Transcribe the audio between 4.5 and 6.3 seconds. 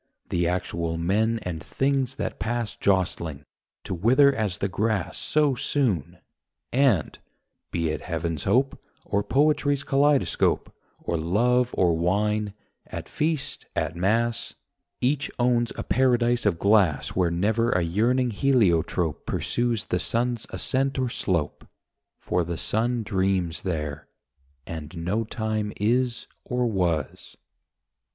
the grass So soon: